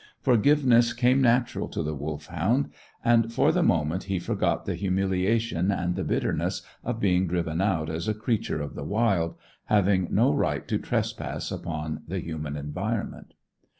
Forgiveness 0.19 0.93
came 0.93 1.21
natural 1.21 1.67
to 1.67 1.83
the 1.83 1.93
Wolfhound 1.93 2.71
and, 3.05 3.31
for 3.31 3.51
the 3.51 3.61
moment, 3.61 4.05
he 4.05 4.17
forgot 4.17 4.65
the 4.65 4.73
humiliation 4.73 5.69
and 5.69 5.95
the 5.95 6.03
bitterness 6.03 6.63
of 6.83 6.99
being 6.99 7.27
driven 7.27 7.61
out 7.61 7.87
as 7.87 8.07
a 8.07 8.15
creature 8.15 8.61
of 8.63 8.73
the 8.73 8.83
wild, 8.83 9.35
having 9.65 10.07
no 10.09 10.33
right 10.33 10.67
to 10.67 10.79
trespass 10.79 11.51
upon 11.51 12.01
the 12.07 12.17
human 12.17 12.57
environment. 12.57 13.35